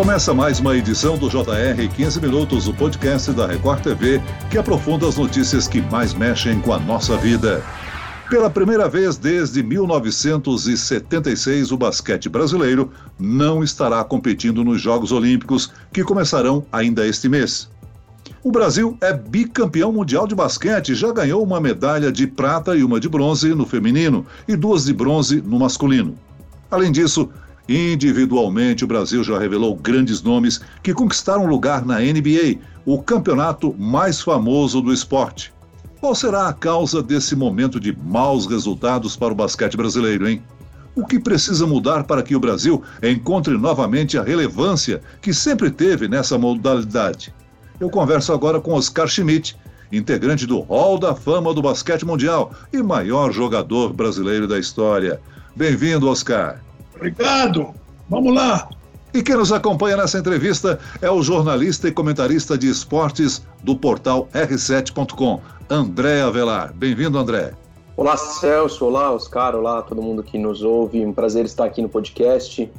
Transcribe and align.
Começa 0.00 0.32
mais 0.32 0.58
uma 0.60 0.74
edição 0.74 1.18
do 1.18 1.28
JR 1.28 1.86
15 1.94 2.22
Minutos, 2.22 2.66
o 2.66 2.72
podcast 2.72 3.32
da 3.32 3.46
Record 3.46 3.82
TV, 3.82 4.18
que 4.50 4.56
aprofunda 4.56 5.06
as 5.06 5.18
notícias 5.18 5.68
que 5.68 5.82
mais 5.82 6.14
mexem 6.14 6.58
com 6.58 6.72
a 6.72 6.78
nossa 6.78 7.18
vida. 7.18 7.62
Pela 8.30 8.48
primeira 8.48 8.88
vez 8.88 9.18
desde 9.18 9.62
1976, 9.62 11.70
o 11.70 11.76
basquete 11.76 12.30
brasileiro 12.30 12.90
não 13.18 13.62
estará 13.62 14.02
competindo 14.02 14.64
nos 14.64 14.80
Jogos 14.80 15.12
Olímpicos, 15.12 15.70
que 15.92 16.02
começarão 16.02 16.64
ainda 16.72 17.06
este 17.06 17.28
mês. 17.28 17.68
O 18.42 18.50
Brasil 18.50 18.96
é 19.02 19.12
bicampeão 19.12 19.92
mundial 19.92 20.26
de 20.26 20.34
basquete, 20.34 20.94
já 20.94 21.12
ganhou 21.12 21.44
uma 21.44 21.60
medalha 21.60 22.10
de 22.10 22.26
prata 22.26 22.74
e 22.74 22.82
uma 22.82 22.98
de 22.98 23.10
bronze 23.10 23.54
no 23.54 23.66
feminino 23.66 24.24
e 24.48 24.56
duas 24.56 24.86
de 24.86 24.94
bronze 24.94 25.42
no 25.42 25.58
masculino. 25.58 26.14
Além 26.70 26.90
disso, 26.90 27.28
individualmente 27.70 28.82
o 28.82 28.88
Brasil 28.88 29.22
já 29.22 29.38
revelou 29.38 29.76
grandes 29.76 30.20
nomes 30.20 30.60
que 30.82 30.92
conquistaram 30.92 31.46
lugar 31.46 31.86
na 31.86 32.00
NBA, 32.00 32.58
o 32.84 33.00
campeonato 33.00 33.72
mais 33.78 34.20
famoso 34.20 34.82
do 34.82 34.92
esporte. 34.92 35.52
Qual 36.00 36.12
será 36.14 36.48
a 36.48 36.52
causa 36.52 37.00
desse 37.00 37.36
momento 37.36 37.78
de 37.78 37.96
maus 37.96 38.46
resultados 38.46 39.16
para 39.16 39.32
o 39.32 39.36
basquete 39.36 39.76
brasileiro, 39.76 40.28
hein? 40.28 40.42
O 40.96 41.06
que 41.06 41.20
precisa 41.20 41.64
mudar 41.64 42.02
para 42.04 42.22
que 42.24 42.34
o 42.34 42.40
Brasil 42.40 42.82
encontre 43.00 43.56
novamente 43.56 44.18
a 44.18 44.22
relevância 44.24 45.00
que 45.22 45.32
sempre 45.32 45.70
teve 45.70 46.08
nessa 46.08 46.36
modalidade? 46.36 47.32
Eu 47.78 47.88
converso 47.88 48.32
agora 48.32 48.60
com 48.60 48.72
Oscar 48.72 49.06
Schmidt, 49.06 49.56
integrante 49.92 50.44
do 50.44 50.58
Hall 50.60 50.98
da 50.98 51.14
Fama 51.14 51.54
do 51.54 51.62
Basquete 51.62 52.04
Mundial 52.04 52.52
e 52.72 52.82
maior 52.82 53.32
jogador 53.32 53.92
brasileiro 53.92 54.48
da 54.48 54.58
história. 54.58 55.20
Bem-vindo, 55.54 56.08
Oscar. 56.08 56.60
Obrigado. 57.00 57.74
Vamos 58.10 58.34
lá. 58.34 58.68
E 59.14 59.22
quem 59.22 59.34
nos 59.34 59.50
acompanha 59.50 59.96
nessa 59.96 60.18
entrevista 60.18 60.78
é 61.00 61.10
o 61.10 61.22
jornalista 61.22 61.88
e 61.88 61.92
comentarista 61.92 62.58
de 62.58 62.68
esportes 62.68 63.42
do 63.64 63.74
portal 63.74 64.28
r7.com, 64.34 65.40
André 65.68 66.20
Avelar. 66.20 66.72
Bem-vindo, 66.74 67.18
André. 67.18 67.52
Olá, 67.96 68.16
Celso. 68.18 68.84
Olá, 68.84 69.12
Oscar. 69.12 69.56
Olá, 69.56 69.80
todo 69.82 70.02
mundo 70.02 70.22
que 70.22 70.38
nos 70.38 70.62
ouve. 70.62 71.04
Um 71.04 71.12
prazer 71.12 71.46
estar 71.46 71.64
aqui 71.64 71.80
no 71.80 71.88
podcast. 71.88 72.70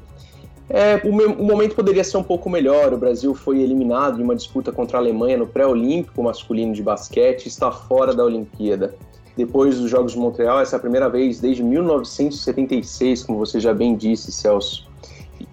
É, 0.70 1.02
o, 1.04 1.10
o, 1.10 1.44
momento 1.44 1.76
poderia 1.76 2.04
ser 2.04 2.18
um 2.18 2.24
pouco 2.24 2.50
melhor. 2.50 2.94
O 2.94 2.98
Brasil 2.98 3.36
foi 3.36 3.62
eliminado 3.62 4.20
em 4.20 4.24
uma 4.24 4.36
disputa 4.36 4.72
contra 4.72 4.98
a 4.98 5.02
Alemanha 5.02 5.38
no 5.38 5.48
pré-olímpico 5.48 6.24
masculino 6.24 6.74
de 6.74 6.82
basquete 6.82 7.46
e 7.46 7.48
está 7.50 7.72
fora 7.72 8.14
da 8.14 8.24
Olimpíada. 8.24 8.96
Depois 9.36 9.80
dos 9.80 9.90
Jogos 9.90 10.14
de 10.14 10.20
Montreal, 10.20 10.60
essa 10.60 10.76
é 10.76 10.78
a 10.78 10.80
primeira 10.80 11.10
vez 11.10 11.40
desde 11.40 11.64
1976, 11.64 13.24
como 13.24 13.40
você 13.40 13.60
já 13.60 13.74
bem 13.74 13.96
disse, 13.96 14.32
Celso. 14.32 14.90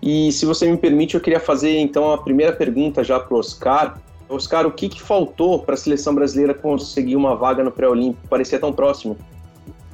E 0.03 0.31
se 0.33 0.45
você 0.45 0.71
me 0.71 0.77
permite, 0.77 1.15
eu 1.15 1.21
queria 1.21 1.41
fazer 1.41 1.79
então 1.79 2.13
a 2.13 2.19
primeira 2.19 2.53
pergunta 2.53 3.03
já 3.03 3.19
para 3.19 3.35
o 3.35 3.39
Oscar. 3.39 4.01
Oscar, 4.29 4.67
o 4.67 4.73
que, 4.73 4.89
que 4.89 5.01
faltou 5.01 5.61
para 5.61 5.75
a 5.75 5.77
seleção 5.77 6.15
brasileira 6.15 6.53
conseguir 6.53 7.17
uma 7.17 7.35
vaga 7.35 7.65
no 7.65 7.71
pré-olímpico? 7.71 8.29
Parecia 8.29 8.59
tão 8.59 8.73
próximo. 8.73 9.17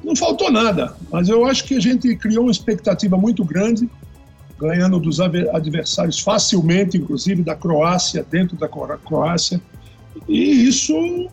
Não 0.03 0.15
faltou 0.15 0.51
nada, 0.51 0.95
mas 1.11 1.29
eu 1.29 1.45
acho 1.45 1.63
que 1.63 1.75
a 1.75 1.79
gente 1.79 2.15
criou 2.17 2.43
uma 2.43 2.51
expectativa 2.51 3.17
muito 3.17 3.43
grande, 3.43 3.89
ganhando 4.59 4.99
dos 4.99 5.19
adversários 5.19 6.19
facilmente, 6.19 6.97
inclusive 6.97 7.43
da 7.43 7.55
Croácia, 7.55 8.25
dentro 8.29 8.55
da 8.55 8.67
Croácia. 8.67 9.61
E 10.27 10.67
isso 10.67 11.29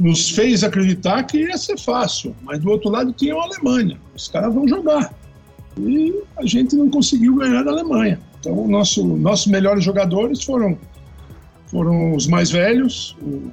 nos 0.00 0.30
fez 0.30 0.64
acreditar 0.64 1.24
que 1.24 1.38
ia 1.38 1.58
ser 1.58 1.78
fácil, 1.78 2.34
mas 2.42 2.60
do 2.60 2.70
outro 2.70 2.90
lado 2.90 3.12
tinha 3.12 3.34
a 3.34 3.42
Alemanha. 3.42 3.98
Os 4.14 4.28
caras 4.28 4.54
vão 4.54 4.66
jogar 4.66 5.12
e 5.78 6.22
a 6.36 6.46
gente 6.46 6.74
não 6.76 6.88
conseguiu 6.90 7.36
ganhar 7.36 7.62
da 7.62 7.70
Alemanha. 7.70 8.18
Então, 8.38 8.66
nosso, 8.66 9.04
nossos 9.04 9.46
melhores 9.46 9.84
jogadores 9.84 10.42
foram, 10.42 10.78
foram 11.66 12.14
os 12.14 12.26
mais 12.26 12.50
velhos, 12.50 13.16
o, 13.20 13.50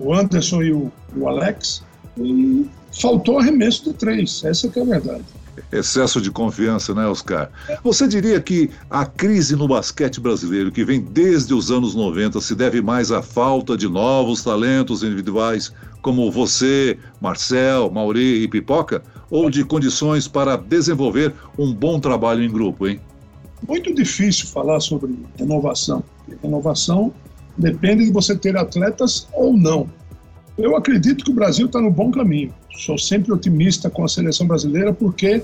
o 0.00 0.14
Anderson 0.14 0.62
e 0.62 0.72
o, 0.72 0.92
o 1.16 1.28
Alex, 1.28 1.82
e 2.16 2.68
faltou 2.92 3.38
arremesso 3.38 3.84
de 3.84 3.94
três, 3.94 4.44
essa 4.44 4.66
é 4.74 4.80
a 4.80 4.84
verdade. 4.84 5.24
Excesso 5.72 6.20
de 6.20 6.30
confiança, 6.30 6.94
né, 6.94 7.06
Oscar? 7.06 7.50
Você 7.82 8.06
diria 8.06 8.40
que 8.40 8.70
a 8.90 9.04
crise 9.04 9.56
no 9.56 9.68
basquete 9.68 10.20
brasileiro, 10.20 10.72
que 10.72 10.84
vem 10.84 11.00
desde 11.00 11.54
os 11.54 11.70
anos 11.70 11.94
90, 11.94 12.40
se 12.40 12.54
deve 12.54 12.80
mais 12.80 13.10
à 13.10 13.22
falta 13.22 13.76
de 13.76 13.88
novos 13.88 14.42
talentos 14.42 15.02
individuais, 15.02 15.72
como 16.02 16.30
você, 16.30 16.98
Marcel, 17.20 17.90
Mauri 17.90 18.42
e 18.42 18.48
Pipoca, 18.48 19.02
ou 19.30 19.50
de 19.50 19.64
condições 19.64 20.26
para 20.26 20.56
desenvolver 20.56 21.34
um 21.58 21.72
bom 21.72 22.00
trabalho 22.00 22.42
em 22.42 22.50
grupo, 22.50 22.86
hein? 22.86 23.00
Muito 23.66 23.94
difícil 23.94 24.46
falar 24.46 24.80
sobre 24.80 25.18
renovação. 25.36 26.02
Renovação 26.42 27.12
depende 27.56 28.04
de 28.04 28.12
você 28.12 28.36
ter 28.36 28.56
atletas 28.56 29.28
ou 29.32 29.56
não. 29.56 29.88
Eu 30.58 30.76
acredito 30.76 31.24
que 31.24 31.30
o 31.30 31.34
Brasil 31.34 31.66
está 31.66 31.80
no 31.80 31.90
bom 31.90 32.10
caminho. 32.10 32.52
Sou 32.76 32.98
sempre 32.98 33.32
otimista 33.32 33.88
com 33.88 34.04
a 34.04 34.08
seleção 34.08 34.46
brasileira 34.46 34.92
porque 34.92 35.40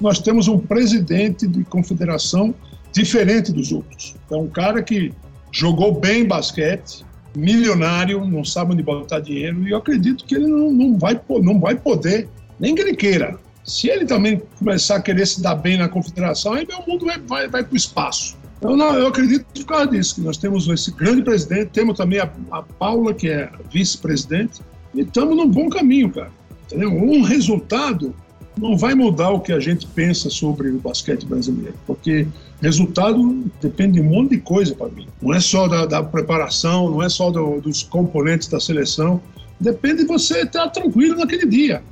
nós 0.00 0.20
temos 0.20 0.46
um 0.46 0.56
presidente 0.56 1.48
de 1.48 1.64
confederação 1.64 2.54
diferente 2.92 3.52
dos 3.52 3.72
outros. 3.72 4.14
É 4.30 4.36
um 4.36 4.46
cara 4.46 4.80
que 4.80 5.12
jogou 5.50 5.98
bem 5.98 6.26
basquete, 6.26 7.04
milionário, 7.36 8.24
não 8.24 8.44
sabe 8.44 8.72
onde 8.72 8.82
botar 8.82 9.18
dinheiro, 9.18 9.66
e 9.66 9.70
eu 9.70 9.78
acredito 9.78 10.24
que 10.24 10.34
ele 10.34 10.46
não, 10.46 10.70
não, 10.70 10.98
vai, 10.98 11.20
não 11.42 11.58
vai 11.58 11.74
poder 11.74 12.28
nem 12.60 12.74
que 12.74 12.82
ele 12.82 12.94
queira. 12.94 13.36
Se 13.64 13.88
ele 13.88 14.04
também 14.04 14.42
começar 14.58 14.96
a 14.96 15.00
querer 15.00 15.26
se 15.26 15.42
dar 15.42 15.54
bem 15.54 15.76
na 15.76 15.88
confederação, 15.88 16.54
aí 16.54 16.66
meu 16.66 16.82
mundo 16.86 17.06
vai, 17.06 17.18
vai, 17.18 17.48
vai 17.48 17.64
para 17.64 17.74
o 17.74 17.76
espaço. 17.76 18.36
Eu, 18.62 18.76
não, 18.76 18.94
eu 18.94 19.08
acredito 19.08 19.44
por 19.44 19.64
causa 19.64 19.88
disso, 19.88 20.14
que 20.14 20.20
nós 20.20 20.36
temos 20.36 20.68
esse 20.68 20.92
grande 20.92 21.22
presidente, 21.22 21.70
temos 21.72 21.96
também 21.96 22.20
a, 22.20 22.30
a 22.50 22.62
Paula, 22.62 23.12
que 23.12 23.28
é 23.28 23.50
vice-presidente, 23.70 24.60
e 24.94 25.00
estamos 25.00 25.36
num 25.36 25.48
bom 25.48 25.68
caminho, 25.68 26.10
cara. 26.10 26.30
Entendeu? 26.66 26.90
Um 26.90 27.22
resultado 27.22 28.14
não 28.56 28.76
vai 28.76 28.94
mudar 28.94 29.30
o 29.30 29.40
que 29.40 29.52
a 29.52 29.58
gente 29.58 29.86
pensa 29.86 30.28
sobre 30.30 30.68
o 30.68 30.78
basquete 30.78 31.24
brasileiro, 31.24 31.74
porque 31.86 32.26
resultado 32.60 33.44
depende 33.60 33.94
de 33.94 34.00
um 34.00 34.10
monte 34.10 34.30
de 34.30 34.38
coisa 34.38 34.74
para 34.74 34.88
mim. 34.88 35.08
Não 35.20 35.34
é 35.34 35.40
só 35.40 35.66
da, 35.66 35.86
da 35.86 36.02
preparação, 36.02 36.90
não 36.90 37.02
é 37.02 37.08
só 37.08 37.30
do, 37.30 37.60
dos 37.60 37.82
componentes 37.82 38.48
da 38.48 38.60
seleção, 38.60 39.20
depende 39.58 40.02
de 40.02 40.06
você 40.06 40.42
estar 40.42 40.68
tranquilo 40.68 41.16
naquele 41.16 41.46
dia. 41.46 41.82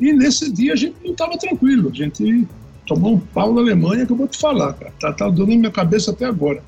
E 0.00 0.12
nesse 0.12 0.52
dia 0.52 0.72
a 0.72 0.76
gente 0.76 0.96
não 1.04 1.12
estava 1.12 1.38
tranquilo, 1.38 1.90
a 1.90 1.94
gente 1.94 2.46
tomou 2.86 3.14
um 3.14 3.18
pau 3.18 3.52
na 3.52 3.60
Alemanha 3.60 4.06
que 4.06 4.12
eu 4.12 4.16
vou 4.16 4.28
te 4.28 4.38
falar, 4.38 4.72
cara. 4.74 4.92
Tá, 5.00 5.12
tá 5.12 5.28
dando 5.28 5.48
na 5.48 5.56
minha 5.56 5.70
cabeça 5.70 6.10
até 6.10 6.26
agora. 6.26 6.62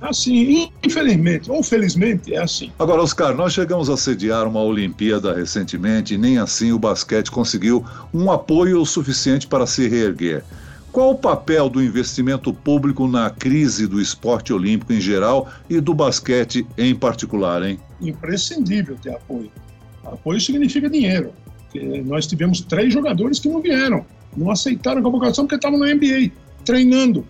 Assim, 0.00 0.68
infelizmente, 0.82 1.48
ou 1.48 1.62
felizmente, 1.62 2.34
é 2.34 2.38
assim. 2.38 2.72
Agora, 2.76 3.02
Oscar, 3.02 3.36
nós 3.36 3.52
chegamos 3.52 3.88
a 3.88 3.96
sediar 3.96 4.48
uma 4.48 4.60
Olimpíada 4.60 5.32
recentemente 5.32 6.14
e 6.14 6.18
nem 6.18 6.38
assim 6.38 6.72
o 6.72 6.78
basquete 6.78 7.30
conseguiu 7.30 7.84
um 8.12 8.30
apoio 8.30 8.84
suficiente 8.84 9.46
para 9.46 9.64
se 9.64 9.88
reerguer. 9.88 10.42
Qual 10.90 11.12
o 11.12 11.14
papel 11.14 11.68
do 11.68 11.82
investimento 11.82 12.52
público 12.52 13.06
na 13.06 13.30
crise 13.30 13.86
do 13.86 14.00
esporte 14.00 14.52
olímpico 14.52 14.92
em 14.92 15.00
geral 15.00 15.48
e 15.70 15.80
do 15.80 15.94
basquete 15.94 16.66
em 16.76 16.94
particular, 16.94 17.62
hein? 17.62 17.78
Imprescindível 18.00 18.98
ter 19.00 19.14
apoio. 19.14 19.50
Apoio 20.04 20.40
significa 20.40 20.90
dinheiro. 20.90 21.32
Nós 22.04 22.26
tivemos 22.26 22.60
três 22.60 22.92
jogadores 22.92 23.38
que 23.38 23.48
não 23.48 23.62
vieram, 23.62 24.04
não 24.36 24.50
aceitaram 24.50 25.00
a 25.00 25.02
convocação 25.02 25.44
porque 25.44 25.56
estavam 25.56 25.78
na 25.78 25.94
NBA, 25.94 26.30
treinando. 26.64 27.26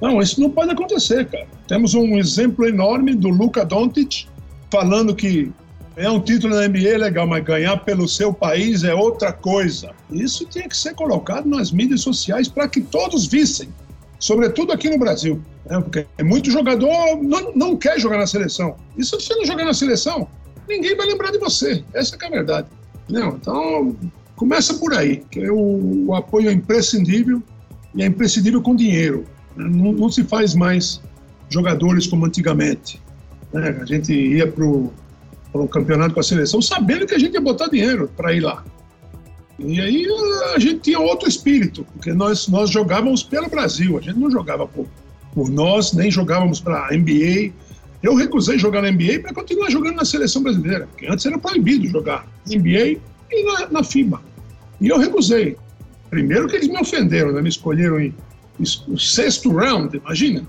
Não, 0.00 0.20
isso 0.20 0.40
não 0.40 0.50
pode 0.50 0.70
acontecer, 0.70 1.26
cara. 1.26 1.46
Temos 1.66 1.94
um 1.94 2.16
exemplo 2.16 2.66
enorme 2.66 3.14
do 3.14 3.28
Luca 3.28 3.64
Doncic 3.64 4.26
falando 4.70 5.14
que 5.14 5.52
é 5.96 6.08
um 6.08 6.20
título 6.20 6.54
na 6.54 6.68
NBA 6.68 6.96
legal, 6.96 7.26
mas 7.26 7.42
ganhar 7.42 7.76
pelo 7.78 8.06
seu 8.06 8.32
país 8.32 8.84
é 8.84 8.94
outra 8.94 9.32
coisa. 9.32 9.90
Isso 10.10 10.46
tinha 10.46 10.68
que 10.68 10.76
ser 10.76 10.94
colocado 10.94 11.48
nas 11.48 11.72
mídias 11.72 12.02
sociais 12.02 12.46
para 12.46 12.68
que 12.68 12.80
todos 12.80 13.26
vissem, 13.26 13.68
sobretudo 14.20 14.72
aqui 14.72 14.88
no 14.88 14.98
Brasil. 14.98 15.42
Né? 15.66 15.80
Porque 15.80 16.06
muito 16.22 16.50
jogador 16.52 17.20
não, 17.20 17.52
não 17.52 17.76
quer 17.76 17.98
jogar 17.98 18.18
na 18.18 18.26
seleção. 18.26 18.76
E 18.96 19.04
se 19.04 19.10
você 19.10 19.34
não 19.34 19.44
jogar 19.44 19.64
na 19.64 19.74
seleção, 19.74 20.28
ninguém 20.68 20.96
vai 20.96 21.06
lembrar 21.06 21.32
de 21.32 21.38
você. 21.38 21.82
Essa 21.92 22.16
é 22.20 22.26
a 22.26 22.30
verdade. 22.30 22.68
Não, 23.08 23.30
então, 23.30 23.96
começa 24.38 24.74
por 24.74 24.94
aí, 24.94 25.22
que 25.30 25.40
é 25.40 25.50
o, 25.50 26.06
o 26.06 26.14
apoio 26.14 26.48
é 26.48 26.52
imprescindível 26.52 27.42
e 27.94 28.02
é 28.02 28.06
imprescindível 28.06 28.62
com 28.62 28.74
dinheiro. 28.74 29.24
Não, 29.56 29.92
não 29.92 30.08
se 30.08 30.22
faz 30.22 30.54
mais 30.54 31.02
jogadores 31.50 32.06
como 32.06 32.24
antigamente. 32.24 33.02
Né? 33.52 33.78
A 33.82 33.84
gente 33.84 34.14
ia 34.14 34.46
para 34.46 34.64
o 34.64 35.68
campeonato 35.68 36.14
com 36.14 36.20
a 36.20 36.22
seleção 36.22 36.62
sabendo 36.62 37.06
que 37.06 37.14
a 37.14 37.18
gente 37.18 37.34
ia 37.34 37.40
botar 37.40 37.66
dinheiro 37.66 38.08
para 38.16 38.32
ir 38.32 38.40
lá. 38.40 38.64
E 39.58 39.80
aí 39.80 40.06
a 40.54 40.58
gente 40.60 40.80
tinha 40.80 41.00
outro 41.00 41.28
espírito, 41.28 41.84
porque 41.92 42.12
nós, 42.12 42.46
nós 42.46 42.70
jogávamos 42.70 43.24
pelo 43.24 43.48
Brasil, 43.48 43.98
a 43.98 44.00
gente 44.00 44.16
não 44.16 44.30
jogava 44.30 44.68
por, 44.68 44.86
por 45.34 45.50
nós, 45.50 45.92
nem 45.92 46.12
jogávamos 46.12 46.60
para 46.60 46.86
a 46.86 46.96
NBA. 46.96 47.52
Eu 48.00 48.14
recusei 48.14 48.56
jogar 48.56 48.82
na 48.82 48.92
NBA 48.92 49.18
para 49.20 49.34
continuar 49.34 49.68
jogando 49.68 49.96
na 49.96 50.04
seleção 50.04 50.44
brasileira, 50.44 50.86
porque 50.86 51.06
antes 51.08 51.26
era 51.26 51.36
proibido 51.36 51.88
jogar 51.88 52.24
NBA 52.46 53.00
e 53.32 53.44
na, 53.44 53.68
na 53.68 53.82
FIBA. 53.82 54.27
E 54.80 54.88
eu 54.88 54.98
recusei. 54.98 55.56
Primeiro 56.10 56.48
que 56.48 56.56
eles 56.56 56.68
me 56.68 56.78
ofenderam, 56.80 57.32
né? 57.32 57.42
me 57.42 57.48
escolheram 57.48 58.00
em, 58.00 58.14
em, 58.58 58.96
sexto 58.96 59.50
round, 59.50 59.96
imagina. 59.96 60.42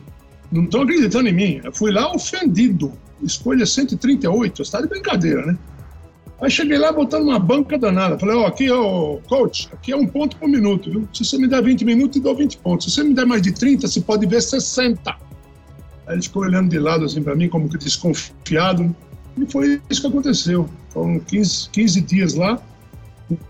Não 0.51 0.63
estão 0.63 0.81
acreditando 0.81 1.27
em 1.29 1.33
mim. 1.33 1.61
Eu 1.63 1.73
fui 1.73 1.91
lá 1.91 2.13
ofendido. 2.13 2.93
Escolha 3.21 3.65
138, 3.65 4.61
está 4.61 4.81
de 4.81 4.87
brincadeira, 4.87 5.45
né? 5.45 5.57
Aí 6.41 6.49
cheguei 6.49 6.77
lá 6.77 6.91
botando 6.91 7.23
uma 7.23 7.37
banca 7.37 7.77
danada. 7.77 8.17
Falei, 8.17 8.35
ó, 8.35 8.43
oh, 8.43 8.45
aqui, 8.45 8.71
ó, 8.71 9.13
oh, 9.13 9.17
coach, 9.27 9.67
aqui 9.73 9.91
é 9.91 9.95
um 9.95 10.07
ponto 10.07 10.37
por 10.37 10.47
minuto, 10.47 10.89
viu? 10.89 11.07
Se 11.13 11.25
você 11.25 11.37
me 11.37 11.47
der 11.47 11.61
20 11.61 11.83
minutos, 11.83 12.15
eu 12.15 12.23
dou 12.23 12.35
20 12.35 12.57
pontos. 12.59 12.85
Se 12.85 12.91
você 12.91 13.03
me 13.03 13.13
der 13.13 13.25
mais 13.25 13.41
de 13.41 13.51
30, 13.51 13.87
você 13.87 13.99
pode 13.99 14.25
ver 14.25 14.41
60. 14.41 15.11
Aí 16.07 16.15
ele 16.15 16.21
ficou 16.21 16.43
olhando 16.43 16.69
de 16.69 16.79
lado 16.79 17.03
assim 17.03 17.21
para 17.21 17.35
mim, 17.35 17.49
como 17.49 17.67
que 17.67 17.77
desconfiado. 17.77 18.95
E 19.37 19.45
foi 19.51 19.81
isso 19.89 19.99
que 19.99 20.07
aconteceu. 20.07 20.69
Foram 20.89 21.19
15, 21.19 21.69
15 21.71 22.01
dias 22.01 22.33
lá, 22.35 22.57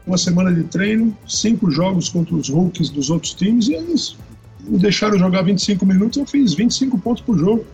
uma 0.05 0.17
semana 0.17 0.53
de 0.53 0.63
treino, 0.63 1.15
cinco 1.27 1.71
jogos 1.71 2.09
contra 2.09 2.35
os 2.35 2.49
rookies 2.49 2.89
dos 2.89 3.09
outros 3.09 3.33
times, 3.33 3.67
e 3.67 3.73
eles 3.73 4.17
me 4.61 4.77
deixaram 4.77 5.17
jogar 5.17 5.43
25 5.43 5.85
minutos, 5.85 6.17
eu 6.17 6.25
fiz 6.25 6.53
25 6.53 6.97
pontos 6.99 7.21
por 7.21 7.37
jogo. 7.37 7.65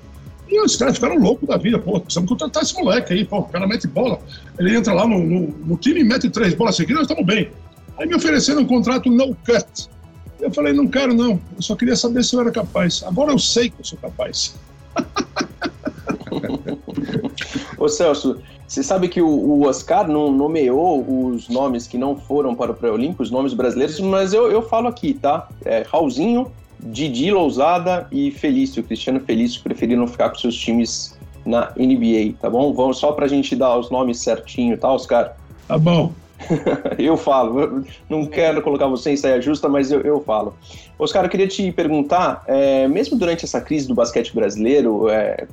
E 0.48 0.62
os 0.62 0.76
caras 0.76 0.96
ficaram 0.96 1.20
loucos 1.20 1.48
da 1.48 1.58
vida, 1.58 1.80
pô, 1.80 2.00
precisamos 2.00 2.30
contratar 2.30 2.64
esse 2.64 2.76
moleque 2.76 3.14
aí, 3.14 3.26
pô, 3.26 3.40
o 3.40 3.44
cara 3.44 3.68
mete 3.68 3.88
bola, 3.88 4.20
ele 4.60 4.76
entra 4.76 4.94
lá 4.94 5.08
no, 5.08 5.24
no, 5.24 5.48
no 5.48 5.78
time 5.78 6.02
e 6.02 6.04
mete 6.04 6.30
três 6.30 6.54
bolas 6.54 6.76
seguidas, 6.76 7.02
nós 7.02 7.10
estamos 7.10 7.26
bem. 7.26 7.50
Aí 7.98 8.08
me 8.08 8.16
ofereceram 8.16 8.62
um 8.62 8.66
contrato 8.66 9.10
no 9.10 9.34
cut. 9.36 9.90
Eu 10.40 10.52
falei, 10.52 10.74
não 10.74 10.88
quero 10.88 11.14
não, 11.14 11.40
eu 11.56 11.62
só 11.62 11.76
queria 11.76 11.96
saber 11.96 12.24
se 12.24 12.36
eu 12.36 12.42
era 12.42 12.52
capaz. 12.52 13.04
Agora 13.04 13.32
eu 13.32 13.40
sei 13.40 13.70
que 13.70 13.80
eu 13.80 13.86
sou 13.86 13.98
capaz. 13.98 14.56
Ô 17.78 17.88
Celso, 17.88 18.42
você 18.68 18.82
sabe 18.82 19.08
que 19.08 19.22
o, 19.22 19.62
Oscar 19.64 20.08
não 20.08 20.32
nomeou 20.32 21.06
os 21.08 21.48
nomes 21.48 21.86
que 21.86 21.98
não 21.98 22.16
foram 22.16 22.56
para 22.56 22.72
o 22.72 22.74
pré-olímpico, 22.74 23.22
os 23.22 23.30
nomes 23.30 23.54
brasileiros, 23.54 24.00
mas 24.00 24.34
eu, 24.34 24.52
eu 24.52 24.62
falo 24.62 24.88
aqui, 24.88 25.14
tá? 25.14 25.48
É, 25.64 25.84
Raulzinho, 25.88 26.52
Didi 26.80 27.32
Lousada 27.32 28.08
e 28.12 28.32
Felício, 28.32 28.84
Cristiano 28.84 29.20
Felício, 29.20 29.62
preferiram 29.62 30.08
ficar 30.08 30.30
com 30.30 30.36
seus 30.36 30.56
times 30.56 31.18
na 31.46 31.72
NBA, 31.78 32.34
tá 32.42 32.50
bom? 32.50 32.74
Vamos 32.74 32.98
só 32.98 33.12
para 33.12 33.26
a 33.26 33.30
gente 33.30 33.56
dar 33.56 33.78
os 33.78 33.92
nomes 33.92 34.20
certinho, 34.20 34.78
tá, 34.78 34.92
Oscar? 34.92 35.36
Tá 35.68 35.78
bom. 35.78 36.12
eu 37.00 37.16
falo, 37.16 37.84
não 38.10 38.26
quero 38.26 38.62
colocar 38.62 38.88
você 38.88 39.12
em 39.12 39.18
saia 39.18 39.42
justa, 39.42 39.70
mas 39.70 39.92
eu, 39.92 40.02
eu 40.02 40.22
falo. 40.22 40.54
Oscar, 41.00 41.26
eu 41.26 41.30
queria 41.30 41.48
te 41.48 41.72
perguntar, 41.72 42.44
é, 42.48 42.88
mesmo 42.88 43.18
durante 43.18 43.46
essa 43.46 43.60
crise 43.62 43.88
do 43.88 43.96
basquete 43.96 44.34
brasileiro, 44.34 45.10
é, 45.10 45.48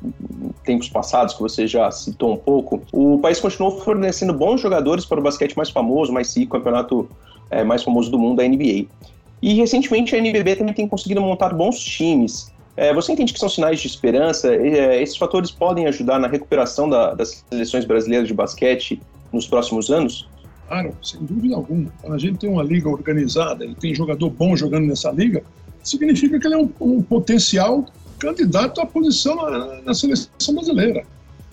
tempos 0.65 0.89
passados, 0.89 1.35
que 1.35 1.41
você 1.41 1.67
já 1.67 1.91
citou 1.91 2.33
um 2.33 2.37
pouco, 2.37 2.83
o 2.93 3.19
país 3.19 3.41
continuou 3.41 3.81
fornecendo 3.81 4.33
bons 4.33 4.61
jogadores 4.61 5.05
para 5.05 5.21
o 5.21 5.23
basquete 5.23 5.57
mais 5.57 5.71
famoso, 5.71 6.13
mais 6.13 6.37
rico, 6.37 6.57
campeonato 6.57 7.09
é, 7.51 7.63
mais 7.63 7.83
famoso 7.83 8.11
do 8.11 8.19
mundo, 8.19 8.41
a 8.41 8.49
NBA. 8.49 8.87
E 9.41 9.55
recentemente 9.55 10.15
a 10.15 10.19
NBB 10.19 10.57
também 10.57 10.75
tem 10.75 10.89
conseguido 10.89 11.21
montar 11.21 11.53
bons 11.55 11.79
times. 11.79 12.53
É, 12.77 12.95
você 12.95 13.13
entende 13.13 13.33
que 13.33 13.39
são 13.39 13.49
sinais 13.49 13.81
de 13.81 13.87
esperança? 13.87 14.55
É, 14.55 15.03
esses 15.03 15.17
fatores 15.17 15.51
podem 15.51 15.87
ajudar 15.87 16.19
na 16.19 16.29
recuperação 16.29 16.89
da, 16.89 17.13
das 17.13 17.45
seleções 17.51 17.85
brasileiras 17.85 18.29
de 18.29 18.35
basquete 18.35 19.01
nos 19.33 19.47
próximos 19.47 19.91
anos? 19.91 20.29
Claro, 20.73 20.97
sem 21.03 21.23
dúvida 21.23 21.55
alguma. 21.55 21.93
Quando 22.01 22.15
a 22.15 22.19
gente 22.19 22.39
tem 22.39 22.49
uma 22.49 22.63
liga 22.63 22.89
organizada 22.89 23.63
e 23.63 23.75
tem 23.75 23.95
jogador 23.95 24.31
bom 24.31 24.57
jogando 24.57 24.87
nessa 24.87 25.11
liga, 25.11 25.45
significa 25.85 26.41
que 26.41 26.47
ele 26.47 26.55
é 26.55 26.57
um, 26.57 26.71
um 26.81 27.03
potencial 27.03 27.85
candidato 28.19 28.81
à 28.81 28.87
posição 28.87 29.37
na, 29.37 29.83
na 29.83 29.93
seleção 29.93 30.55
brasileira. 30.55 31.05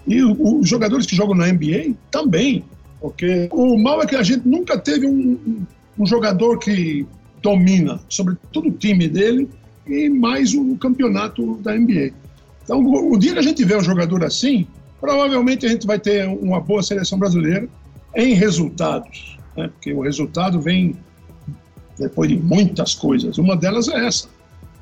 E 0.07 0.23
os 0.23 0.69
jogadores 0.69 1.05
que 1.05 1.17
jogam 1.17 1.35
na 1.35 1.51
NBA 1.51 1.95
também, 2.09 2.63
porque 3.01 3.49
o 3.51 3.77
mal 3.77 4.01
é 4.01 4.05
que 4.05 4.15
a 4.15 4.23
gente 4.23 4.47
nunca 4.47 4.77
teve 4.77 5.05
um, 5.05 5.65
um 5.97 6.05
jogador 6.05 6.57
que 6.57 7.05
domina, 7.41 7.99
sobretudo 8.07 8.69
o 8.69 8.71
time 8.71 9.09
dele 9.09 9.49
e 9.85 10.07
mais 10.07 10.53
o 10.53 10.77
campeonato 10.77 11.55
da 11.55 11.75
NBA. 11.75 12.13
Então, 12.63 12.79
o 12.79 13.17
dia 13.17 13.33
que 13.33 13.39
a 13.39 13.43
gente 13.43 13.65
vê 13.65 13.75
um 13.75 13.83
jogador 13.83 14.23
assim, 14.23 14.65
provavelmente 15.01 15.65
a 15.65 15.69
gente 15.69 15.85
vai 15.85 15.99
ter 15.99 16.25
uma 16.25 16.61
boa 16.61 16.81
seleção 16.81 17.19
brasileira 17.19 17.67
em 18.15 18.33
resultados, 18.33 19.37
né? 19.55 19.67
porque 19.67 19.93
o 19.93 20.01
resultado 20.01 20.59
vem 20.59 20.97
depois 21.97 22.29
de 22.29 22.37
muitas 22.37 22.95
coisas. 22.95 23.37
Uma 23.37 23.55
delas 23.55 23.87
é 23.87 24.05
essa. 24.05 24.27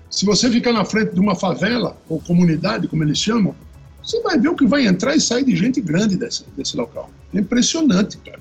Se 0.09 0.25
você 0.25 0.49
ficar 0.49 0.71
na 0.71 0.85
frente 0.85 1.13
de 1.13 1.19
uma 1.19 1.35
favela, 1.35 1.97
ou 2.07 2.21
comunidade, 2.21 2.87
como 2.87 3.03
eles 3.03 3.17
chamam, 3.17 3.53
você 4.01 4.21
vai 4.21 4.39
ver 4.39 4.49
o 4.49 4.55
que 4.55 4.65
vai 4.65 4.87
entrar 4.87 5.15
e 5.15 5.19
sair 5.19 5.43
de 5.43 5.55
gente 5.55 5.81
grande 5.81 6.15
desse, 6.15 6.45
desse 6.55 6.77
local. 6.77 7.09
É 7.33 7.39
impressionante, 7.39 8.17
cara. 8.19 8.39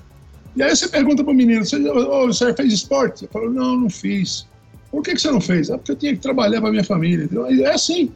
E 0.55 0.63
aí 0.63 0.75
você 0.75 0.87
pergunta 0.87 1.23
para 1.23 1.33
o 1.33 1.35
menino, 1.35 1.65
você, 1.65 1.77
oh, 1.89 2.27
você 2.27 2.53
fez 2.53 2.73
esporte? 2.73 3.25
Eu 3.25 3.29
falo, 3.29 3.51
não, 3.51 3.77
não 3.77 3.89
fiz. 3.89 4.47
Por 4.89 5.03
que, 5.03 5.13
que 5.13 5.21
você 5.21 5.29
não 5.29 5.41
fez? 5.41 5.69
Ah, 5.69 5.77
porque 5.77 5.91
eu 5.91 5.95
tinha 5.97 6.13
que 6.13 6.21
trabalhar 6.21 6.61
para 6.61 6.71
minha 6.71 6.83
família. 6.83 7.29
É 7.63 7.73
assim, 7.73 8.11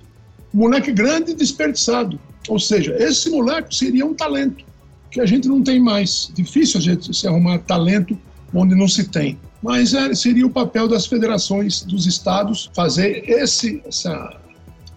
moleque 0.53 0.91
grande 0.91 1.33
desperdiçado. 1.33 2.19
Ou 2.47 2.57
seja, 2.57 2.95
esse 2.97 3.29
moleque 3.29 3.75
seria 3.75 4.05
um 4.05 4.13
talento 4.13 4.63
que 5.11 5.19
a 5.19 5.25
gente 5.25 5.47
não 5.47 5.61
tem 5.61 5.79
mais. 5.79 6.31
Difícil 6.33 6.79
a 6.79 6.83
gente 6.83 7.13
se 7.15 7.27
arrumar 7.27 7.59
talento 7.59 8.17
onde 8.53 8.73
não 8.73 8.87
se 8.87 9.03
tem. 9.03 9.37
Mas 9.61 9.93
é, 9.93 10.13
seria 10.15 10.45
o 10.45 10.49
papel 10.49 10.87
das 10.87 11.05
federações 11.05 11.83
dos 11.83 12.05
estados 12.07 12.71
fazer 12.73 13.29
esse, 13.29 13.81
essa 13.85 14.35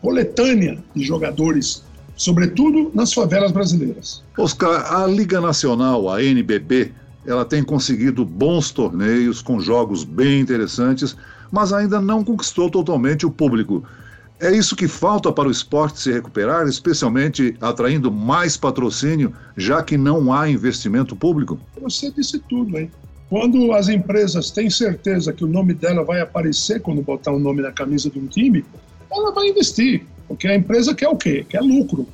coletânea 0.01 0.83
de 0.95 1.05
jogadores, 1.05 1.83
sobretudo 2.17 2.91
nas 2.95 3.13
favelas 3.13 3.53
brasileiras. 3.53 4.23
Oscar, 4.39 4.93
a 4.95 5.07
Liga 5.07 5.41
Nacional, 5.41 6.11
a 6.11 6.23
NBB, 6.23 6.93
ela 7.27 7.45
tem 7.45 7.63
conseguido 7.63 8.25
bons 8.25 8.71
torneios 8.71 9.43
com 9.43 9.61
jogos 9.61 10.05
bem 10.05 10.41
interessantes, 10.41 11.17
mas 11.51 11.73
ainda 11.73 12.01
não 12.01 12.25
conquistou 12.25 12.71
totalmente 12.71 13.27
o 13.27 13.31
público. 13.31 13.85
É 14.41 14.51
isso 14.51 14.75
que 14.75 14.89
falta 14.89 15.33
para 15.33 15.49
o 15.49 15.51
esporte 15.51 16.01
se 16.01 16.13
recuperar, 16.13 16.67
especialmente 16.67 17.57
atraindo 17.61 18.11
mais 18.11 18.57
patrocínio, 18.57 19.33
já 19.57 19.83
que 19.83 19.97
não 19.97 20.33
há 20.33 20.49
investimento 20.49 21.15
público? 21.15 21.59
Você 21.81 22.11
disse 22.11 22.39
tudo, 22.41 22.77
hein? 22.77 22.91
Quando 23.31 23.73
as 23.73 23.89
empresas 23.89 24.51
têm 24.51 24.69
certeza 24.69 25.33
que 25.33 25.45
o 25.45 25.49
nome 25.49 25.73
dela 25.73 26.05
vai 26.05 26.21
aparecer 26.21 26.81
quando 26.81 27.01
botar 27.01 27.33
o 27.33 27.37
um 27.37 27.41
nome 27.41 27.63
na 27.63 27.73
camisa 27.73 28.11
de 28.11 28.19
um 28.19 28.27
time, 28.27 28.65
ela 29.11 29.33
vai 29.33 29.49
investir. 29.49 30.05
Porque 30.29 30.49
a 30.49 30.55
empresa 30.55 30.95
quer 30.95 31.09
o 31.09 31.17
quê? 31.17 31.45
Quer 31.49 31.61
lucro. 31.61 32.07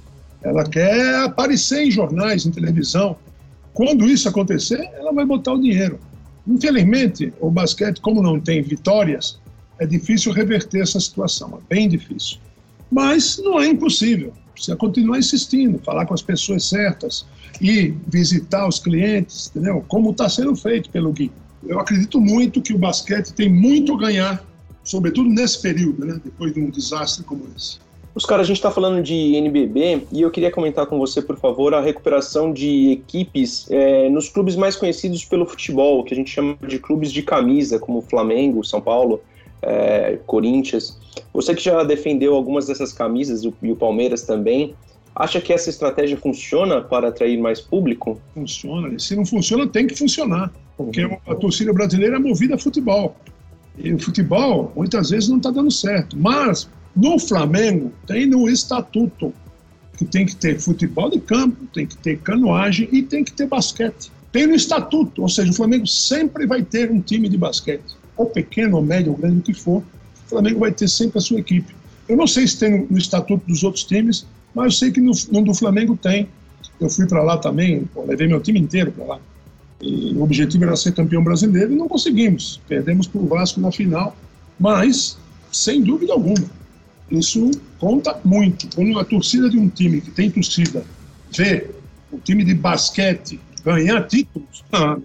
Ela 0.43 0.64
quer 0.64 1.17
aparecer 1.25 1.82
em 1.84 1.90
jornais, 1.90 2.46
em 2.46 2.50
televisão. 2.50 3.17
Quando 3.72 4.06
isso 4.06 4.28
acontecer, 4.28 4.88
ela 4.94 5.12
vai 5.12 5.25
botar 5.25 5.52
o 5.52 5.61
dinheiro. 5.61 5.99
Infelizmente, 6.46 7.32
o 7.40 7.50
basquete, 7.50 8.00
como 8.00 8.22
não 8.22 8.40
tem 8.40 8.62
vitórias, 8.62 9.38
é 9.81 9.87
difícil 9.87 10.31
reverter 10.31 10.82
essa 10.82 11.00
situação, 11.00 11.59
é 11.59 11.75
bem 11.75 11.89
difícil. 11.89 12.39
Mas 12.91 13.41
não 13.43 13.58
é 13.58 13.67
impossível. 13.67 14.32
Precisa 14.53 14.77
continuar 14.77 15.19
insistindo, 15.19 15.79
falar 15.79 16.05
com 16.05 16.13
as 16.13 16.20
pessoas 16.20 16.69
certas 16.69 17.25
e 17.60 17.94
visitar 18.06 18.69
os 18.69 18.79
clientes, 18.79 19.49
entendeu? 19.49 19.82
Como 19.89 20.10
está 20.10 20.29
sendo 20.29 20.55
feito 20.55 20.91
pelo 20.91 21.13
Gui. 21.13 21.32
Eu 21.67 21.81
acredito 21.81 22.20
muito 22.20 22.60
que 22.60 22.75
o 22.75 22.79
basquete 22.79 23.32
tem 23.32 23.49
muito 23.51 23.94
a 23.94 23.99
ganhar, 23.99 24.44
sobretudo 24.84 25.31
nesse 25.31 25.63
período, 25.63 26.05
né? 26.05 26.20
depois 26.22 26.53
de 26.53 26.60
um 26.60 26.69
desastre 26.69 27.25
como 27.25 27.46
esse. 27.56 27.79
Os 28.15 28.27
caras, 28.27 28.44
a 28.44 28.49
gente 28.49 28.56
está 28.56 28.70
falando 28.70 29.03
de 29.03 29.37
NBB 29.37 30.03
e 30.13 30.20
eu 30.20 30.31
queria 30.31 30.51
comentar 30.51 30.84
com 30.87 30.99
você, 30.99 31.22
por 31.22 31.39
favor, 31.39 31.72
a 31.72 31.81
recuperação 31.81 32.53
de 32.53 32.91
equipes 32.91 33.67
é, 33.70 34.10
nos 34.10 34.29
clubes 34.29 34.56
mais 34.56 34.75
conhecidos 34.75 35.25
pelo 35.25 35.46
futebol, 35.46 36.03
que 36.03 36.13
a 36.13 36.17
gente 36.17 36.31
chama 36.31 36.58
de 36.67 36.79
clubes 36.79 37.13
de 37.13 37.22
camisa, 37.22 37.79
como 37.79 38.03
Flamengo, 38.03 38.65
São 38.65 38.81
Paulo 38.81 39.22
é, 39.62 40.19
Corinthians. 40.26 40.98
Você 41.32 41.55
que 41.55 41.62
já 41.62 41.82
defendeu 41.82 42.34
algumas 42.34 42.67
dessas 42.67 42.93
camisas 42.93 43.43
e 43.44 43.70
o 43.70 43.76
Palmeiras 43.76 44.22
também, 44.22 44.74
acha 45.14 45.40
que 45.40 45.52
essa 45.52 45.70
estratégia 45.70 46.17
funciona 46.17 46.81
para 46.81 47.08
atrair 47.08 47.38
mais 47.38 47.60
público? 47.60 48.20
Funciona. 48.34 48.98
Se 48.98 49.14
não 49.17 49.24
funciona, 49.24 49.67
tem 49.67 49.86
que 49.86 49.96
funcionar. 49.96 50.52
Porque 50.76 51.05
uhum. 51.05 51.17
a 51.26 51.34
torcida 51.34 51.72
brasileira 51.72 52.17
é 52.17 52.19
movida 52.19 52.55
a 52.55 52.58
futebol. 52.58 53.14
E 53.79 53.93
o 53.93 53.98
futebol, 53.98 54.72
muitas 54.74 55.10
vezes, 55.10 55.29
não 55.29 55.36
está 55.36 55.50
dando 55.50 55.70
certo. 55.70 56.17
Mas, 56.19 56.69
no 56.96 57.19
Flamengo, 57.19 57.93
tem 58.06 58.26
no 58.26 58.48
estatuto 58.48 59.32
que 59.96 60.05
tem 60.05 60.24
que 60.24 60.34
ter 60.34 60.58
futebol 60.58 61.10
de 61.10 61.20
campo, 61.20 61.67
tem 61.74 61.86
que 61.86 61.96
ter 61.98 62.19
canoagem 62.20 62.88
e 62.90 63.02
tem 63.02 63.22
que 63.22 63.32
ter 63.32 63.46
basquete. 63.46 64.10
Tem 64.32 64.46
no 64.46 64.55
estatuto, 64.55 65.22
ou 65.22 65.29
seja, 65.29 65.50
o 65.50 65.55
Flamengo 65.55 65.86
sempre 65.86 66.46
vai 66.46 66.62
ter 66.62 66.90
um 66.90 67.00
time 67.00 67.29
de 67.29 67.36
basquete 67.36 68.00
ou 68.20 68.27
pequeno, 68.27 68.77
ou 68.77 68.82
médio, 68.82 69.12
ou 69.12 69.19
grande, 69.19 69.39
o 69.39 69.43
que 69.43 69.55
for, 69.55 69.79
o 69.79 70.29
Flamengo 70.29 70.60
vai 70.60 70.70
ter 70.70 70.89
sempre 70.89 71.19
a 71.19 71.20
sua 71.20 71.41
equipe. 71.41 71.74
Eu 72.06 72.17
não 72.17 72.27
sei 72.27 72.46
se 72.46 72.58
tem 72.58 72.86
no 72.91 72.98
estatuto 72.98 73.46
dos 73.46 73.62
outros 73.65 73.84
times, 73.84 74.27
mas 74.55 74.67
eu 74.67 74.70
sei 74.72 74.91
que 74.91 75.00
no, 75.00 75.12
no 75.32 75.43
do 75.43 75.55
Flamengo 75.55 75.96
tem. 75.96 76.29
Eu 76.79 76.91
fui 76.91 77.06
para 77.06 77.22
lá 77.22 77.39
também, 77.39 77.84
pô, 77.94 78.05
levei 78.05 78.29
meu 78.29 78.41
time 78.41 78.60
inteiro 78.60 78.93
para 78.93 79.05
lá. 79.05 79.20
E 79.81 80.12
o 80.12 80.22
objetivo 80.22 80.65
era 80.65 80.77
ser 80.77 80.93
campeão 80.93 81.24
brasileiro 81.24 81.72
e 81.72 81.77
não 81.77 81.89
conseguimos. 81.89 82.60
Perdemos 82.69 83.06
para 83.06 83.20
o 83.20 83.27
Vasco 83.27 83.60
na 83.60 83.72
final, 83.72 84.15
mas, 84.58 85.17
sem 85.50 85.82
dúvida 85.82 86.12
alguma, 86.12 86.44
isso 87.10 87.50
conta 87.79 88.20
muito. 88.22 88.69
Quando 88.74 88.98
a 88.98 89.05
torcida 89.05 89.48
de 89.48 89.58
um 89.58 89.69
time 89.69 90.03
que 90.03 90.10
tem 90.10 90.31
torcida 90.31 90.84
vê 91.34 91.70
o 92.12 92.19
time 92.19 92.44
de 92.44 92.55
basquete 92.55 93.41
ganhar 93.65 94.06
títulos, 94.06 94.62
ah, 94.72 94.98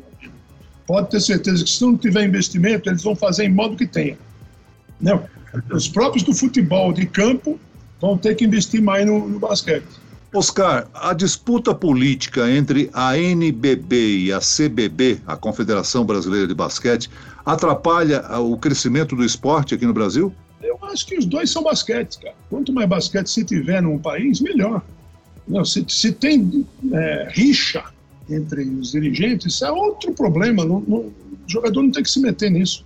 pode 0.86 1.10
ter 1.10 1.20
certeza 1.20 1.64
que 1.64 1.70
se 1.70 1.82
não 1.82 1.98
tiver 1.98 2.26
investimento, 2.26 2.90
eles 2.90 3.04
vão 3.04 3.16
fazer 3.16 3.46
em 3.46 3.54
modo 3.54 3.76
que 3.76 3.88
tenha. 3.88 4.18
Não. 5.00 5.24
Os 5.72 5.88
próprios 5.88 6.24
do 6.24 6.34
futebol 6.34 6.94
de 6.94 7.06
campo 7.06 7.60
vão 8.00 8.18
ter 8.18 8.36
que 8.36 8.46
investir 8.46 8.82
mais 8.82 9.06
no, 9.06 9.28
no 9.28 9.40
basquete. 9.40 9.86
Oscar, 10.34 10.88
a 10.94 11.14
disputa 11.14 11.74
política 11.74 12.50
entre 12.52 12.90
a 12.94 13.18
NBB 13.18 14.18
e 14.18 14.34
a 14.34 14.40
CBB, 14.40 15.22
a 15.26 15.38
Confederação 15.38 16.06
Brasileira 16.06 16.46
de 16.46 16.54
Basquete, 16.54 17.10
atrapalha 17.46 18.22
o 18.40 18.58
crescimento 18.58 19.16
do 19.16 19.24
esporte 19.24 19.74
aqui 19.74 19.86
no 19.86 19.94
Brasil? 19.94 20.34
Eu 20.62 20.78
acho 20.84 21.06
que 21.06 21.18
os 21.18 21.26
dois 21.26 21.50
são 21.50 21.64
basquete, 21.64 22.20
cara. 22.20 22.36
Quanto 22.50 22.74
mais 22.74 22.90
basquete 22.90 23.30
se 23.30 23.46
tiver 23.46 23.82
num 23.82 23.98
país, 23.98 24.42
melhor. 24.42 24.82
Não, 25.48 25.64
se, 25.64 25.86
se 25.88 26.12
tem 26.12 26.66
é, 26.92 27.30
rixa 27.32 27.84
entre 28.30 28.64
os 28.64 28.92
dirigentes, 28.92 29.54
isso 29.54 29.66
é 29.66 29.72
outro 29.72 30.14
problema. 30.14 30.66
Não, 30.66 30.82
não, 30.88 30.98
o 30.98 31.14
jogador 31.48 31.82
não 31.82 31.92
tem 31.92 32.04
que 32.04 32.10
se 32.10 32.20
meter 32.20 32.50
nisso. 32.50 32.84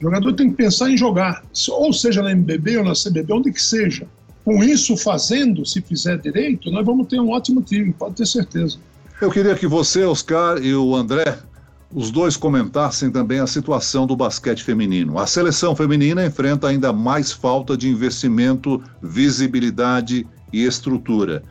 O 0.00 0.02
jogador 0.02 0.32
tem 0.32 0.50
que 0.50 0.56
pensar 0.56 0.90
em 0.90 0.96
jogar, 0.96 1.44
ou 1.68 1.92
seja 1.92 2.22
na 2.22 2.32
MBB 2.32 2.78
ou 2.78 2.84
na 2.84 2.92
CBB, 2.92 3.32
onde 3.32 3.52
que 3.52 3.60
seja. 3.60 4.06
Com 4.44 4.64
isso 4.64 4.96
fazendo, 4.96 5.66
se 5.66 5.82
fizer 5.82 6.16
direito, 6.18 6.70
nós 6.70 6.84
vamos 6.84 7.06
ter 7.06 7.20
um 7.20 7.30
ótimo 7.30 7.60
time, 7.60 7.92
pode 7.92 8.14
ter 8.14 8.26
certeza. 8.26 8.78
Eu 9.20 9.30
queria 9.30 9.54
que 9.54 9.66
você, 9.66 10.02
Oscar, 10.04 10.56
e 10.64 10.74
o 10.74 10.96
André, 10.96 11.38
os 11.92 12.10
dois 12.10 12.36
comentassem 12.36 13.10
também 13.10 13.40
a 13.40 13.46
situação 13.46 14.06
do 14.06 14.16
basquete 14.16 14.62
feminino. 14.62 15.18
A 15.18 15.26
seleção 15.26 15.76
feminina 15.76 16.24
enfrenta 16.24 16.68
ainda 16.68 16.92
mais 16.92 17.30
falta 17.30 17.76
de 17.76 17.88
investimento, 17.88 18.82
visibilidade 19.02 20.26
e 20.50 20.64
estrutura. 20.64 21.42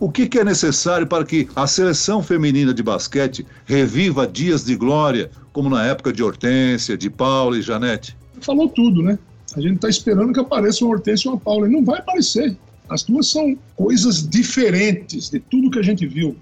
O 0.00 0.08
que, 0.08 0.28
que, 0.28 0.38
é 0.38 0.44
necessário 0.44 1.08
para 1.08 1.24
que 1.24 1.48
a 1.56 1.66
seleção 1.66 2.22
feminina 2.22 2.72
de 2.72 2.84
basquete 2.84 3.44
reviva 3.64 4.28
dias 4.28 4.64
de 4.64 4.76
glória, 4.76 5.28
como 5.52 5.68
na 5.68 5.84
época 5.86 6.12
de 6.12 6.22
Hortência, 6.22 6.96
de 6.96 7.10
Paula 7.10 7.58
e 7.58 7.62
Janete? 7.62 8.16
Falou 8.40 8.68
tudo, 8.68 9.02
né? 9.02 9.18
A 9.56 9.60
gente 9.60 9.74
está 9.74 9.88
esperando 9.88 10.32
que 10.32 10.38
apareça 10.38 10.84
uma 10.84 10.94
Hortência 10.94 11.28
e 11.28 11.32
uma 11.32 11.40
Paula. 11.40 11.66
E 11.66 11.70
não 11.70 11.84
vai 11.84 11.98
aparecer. 11.98 12.56
As 12.88 13.02
duas 13.02 13.28
são 13.28 13.58
coisas 13.74 14.28
diferentes 14.28 15.30
de 15.30 15.40
tudo 15.40 15.68
que 15.68 15.80
a 15.80 15.82
gente 15.82 16.06
viu. 16.06 16.36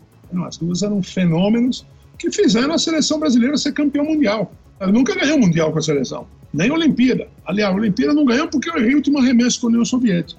As 0.46 0.58
duas 0.58 0.82
eram 0.82 1.02
fenômenos 1.02 1.86
que 2.18 2.30
fizeram 2.30 2.74
a 2.74 2.78
seleção 2.78 3.18
brasileira 3.18 3.56
ser 3.56 3.72
campeão 3.72 4.04
mundial. 4.04 4.52
Ela 4.78 4.92
nunca 4.92 5.14
ganhou 5.14 5.38
mundial 5.38 5.72
com 5.72 5.78
a 5.78 5.82
seleção, 5.82 6.26
nem 6.52 6.68
a 6.68 6.74
Olimpíada. 6.74 7.26
Aliás, 7.46 7.74
a 7.74 7.78
Olimpíada 7.78 8.12
não 8.12 8.26
ganhou 8.26 8.48
porque 8.48 8.68
o 8.68 8.78
Rio 8.78 9.00
tinha 9.00 9.16
uma 9.16 9.24
remessa 9.24 9.58
com 9.58 9.68
a 9.68 9.70
União 9.70 9.84
Soviética. 9.84 10.38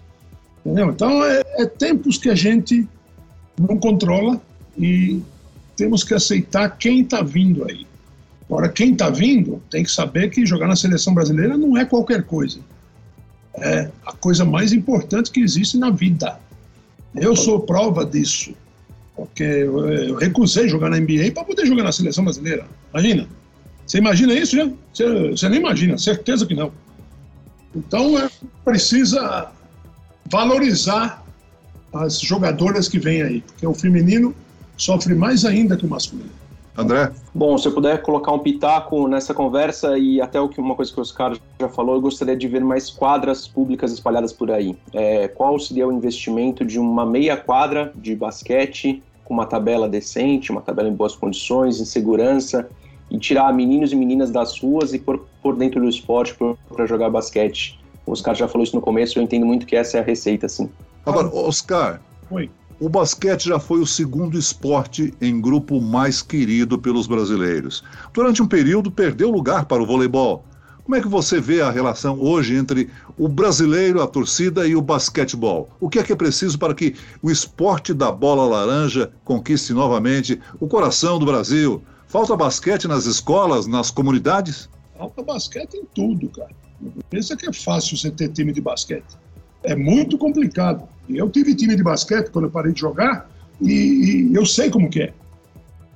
Entendeu? 0.63 0.89
Então, 0.89 1.23
é, 1.23 1.43
é 1.57 1.65
tempos 1.65 2.17
que 2.17 2.29
a 2.29 2.35
gente 2.35 2.87
não 3.59 3.77
controla 3.77 4.39
e 4.77 5.21
temos 5.75 6.03
que 6.03 6.13
aceitar 6.13 6.69
quem 6.77 7.01
está 7.01 7.21
vindo 7.21 7.65
aí. 7.65 7.85
Agora, 8.49 8.69
quem 8.69 8.93
está 8.93 9.09
vindo 9.09 9.61
tem 9.69 9.83
que 9.83 9.91
saber 9.91 10.29
que 10.29 10.45
jogar 10.45 10.67
na 10.67 10.75
seleção 10.75 11.13
brasileira 11.13 11.57
não 11.57 11.77
é 11.77 11.83
qualquer 11.83 12.23
coisa. 12.23 12.59
É 13.55 13.89
a 14.05 14.13
coisa 14.13 14.45
mais 14.45 14.71
importante 14.71 15.31
que 15.31 15.41
existe 15.41 15.77
na 15.77 15.89
vida. 15.89 16.39
Eu 17.15 17.35
sou 17.35 17.59
prova 17.59 18.05
disso. 18.05 18.53
Porque 19.15 19.43
eu, 19.43 20.15
recusei 20.15 20.69
jogar 20.69 20.89
na 20.89 20.99
NBA 20.99 21.31
para 21.33 21.43
poder 21.43 21.65
jogar 21.65 21.83
na 21.83 21.91
seleção 21.91 22.23
brasileira. 22.23 22.65
Imagina. 22.93 23.27
Você 23.85 23.97
imagina 23.97 24.33
isso, 24.33 24.55
né? 24.55 24.71
Você, 24.93 25.29
você 25.31 25.49
nem 25.49 25.59
imagina, 25.59 25.97
certeza 25.97 26.45
que 26.45 26.53
não. 26.53 26.71
Então, 27.75 28.17
é, 28.17 28.29
precisa 28.63 29.51
valorizar 30.25 31.25
as 31.93 32.19
jogadoras 32.19 32.87
que 32.87 32.99
vêm 32.99 33.21
aí, 33.21 33.41
porque 33.41 33.65
o 33.65 33.73
feminino 33.73 34.33
sofre 34.75 35.15
mais 35.15 35.45
ainda 35.45 35.75
que 35.75 35.85
o 35.85 35.89
masculino. 35.89 36.29
André? 36.77 37.11
Bom, 37.33 37.57
se 37.57 37.67
eu 37.67 37.73
puder 37.73 38.03
colocar 38.03 38.31
um 38.31 38.39
pitaco 38.39 39.07
nessa 39.07 39.33
conversa 39.33 39.97
e 39.97 40.21
até 40.21 40.39
o 40.39 40.47
que 40.47 40.61
uma 40.61 40.75
coisa 40.75 40.93
que 40.93 40.99
o 40.99 41.01
Oscar 41.01 41.35
já 41.59 41.67
falou, 41.67 41.95
eu 41.95 42.01
gostaria 42.01 42.35
de 42.35 42.47
ver 42.47 42.63
mais 42.63 42.87
quadras 42.91 43.47
públicas 43.47 43.91
espalhadas 43.91 44.31
por 44.31 44.51
aí. 44.51 44.77
É, 44.93 45.27
qual 45.27 45.59
seria 45.59 45.87
o 45.87 45.91
investimento 45.91 46.63
de 46.63 46.77
uma 46.77 47.03
meia 47.03 47.35
quadra 47.35 47.91
de 47.95 48.15
basquete 48.15 49.01
com 49.25 49.33
uma 49.33 49.47
tabela 49.47 49.89
decente, 49.89 50.51
uma 50.51 50.61
tabela 50.61 50.87
em 50.87 50.93
boas 50.93 51.15
condições, 51.15 51.81
em 51.81 51.85
segurança, 51.85 52.69
e 53.09 53.17
tirar 53.17 53.51
meninos 53.53 53.91
e 53.91 53.95
meninas 53.95 54.29
das 54.29 54.59
ruas 54.59 54.93
e 54.93 54.99
pôr, 54.99 55.25
por 55.41 55.55
dentro 55.55 55.81
do 55.81 55.89
esporte 55.89 56.35
para 56.69 56.85
jogar 56.85 57.09
basquete? 57.09 57.79
O 58.05 58.11
Oscar 58.11 58.35
já 58.35 58.47
falou 58.47 58.63
isso 58.63 58.75
no 58.75 58.81
começo, 58.81 59.17
eu 59.17 59.23
entendo 59.23 59.45
muito 59.47 59.65
que 59.65 59.75
essa 59.75 59.97
é 59.97 59.99
a 59.99 60.03
receita, 60.03 60.45
assim. 60.45 60.69
Agora, 61.07 61.27
Oscar, 61.33 62.01
Oi. 62.29 62.49
O 62.79 62.89
basquete 62.89 63.45
já 63.45 63.59
foi 63.59 63.79
o 63.79 63.87
segundo 63.87 64.37
esporte 64.37 65.13
em 65.19 65.41
grupo 65.41 65.81
mais 65.81 66.21
querido 66.21 66.77
pelos 66.77 67.07
brasileiros. 67.07 67.83
Durante 68.13 68.43
um 68.43 68.47
período 68.47 68.91
perdeu 68.91 69.31
lugar 69.31 69.65
para 69.65 69.81
o 69.81 69.85
voleibol. 69.85 70.45
Como 70.83 70.95
é 70.95 71.01
que 71.01 71.07
você 71.07 71.41
vê 71.41 71.61
a 71.61 71.71
relação 71.71 72.19
hoje 72.19 72.55
entre 72.55 72.89
o 73.17 73.27
brasileiro, 73.27 74.01
a 74.01 74.07
torcida 74.07 74.67
e 74.67 74.75
o 74.75 74.81
basquetebol? 74.81 75.69
O 75.79 75.89
que 75.89 75.97
é 75.97 76.03
que 76.03 76.13
é 76.13 76.15
preciso 76.15 76.59
para 76.59 76.75
que 76.75 76.95
o 77.21 77.31
esporte 77.31 77.93
da 77.93 78.11
bola 78.11 78.45
laranja 78.45 79.11
conquiste 79.23 79.73
novamente 79.73 80.39
o 80.59 80.67
coração 80.67 81.17
do 81.17 81.25
Brasil? 81.25 81.81
Falta 82.07 82.35
basquete 82.35 82.87
nas 82.87 83.05
escolas, 83.05 83.65
nas 83.65 83.89
comunidades? 83.89 84.69
Falta 84.97 85.23
basquete 85.23 85.75
em 85.75 85.85
tudo, 85.95 86.29
cara. 86.29 86.51
Pensa 87.09 87.35
que 87.35 87.49
é 87.49 87.53
fácil 87.53 87.97
você 87.97 88.11
ter 88.11 88.29
time 88.29 88.53
de 88.53 88.61
basquete 88.61 89.17
é 89.63 89.75
muito 89.75 90.17
complicado. 90.17 90.87
Eu 91.09 91.29
tive 91.29 91.55
time 91.55 91.75
de 91.75 91.83
basquete 91.83 92.29
quando 92.29 92.45
eu 92.45 92.51
parei 92.51 92.73
de 92.73 92.79
jogar 92.79 93.29
e, 93.61 94.29
e 94.29 94.35
eu 94.35 94.45
sei 94.45 94.69
como 94.69 94.89
que 94.89 95.03
é. 95.03 95.13